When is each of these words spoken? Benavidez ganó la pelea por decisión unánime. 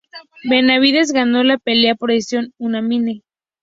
Benavidez 0.45 1.11
ganó 1.11 1.43
la 1.43 1.59
pelea 1.59 1.93
por 1.93 2.09
decisión 2.09 2.55
unánime. 2.57 3.21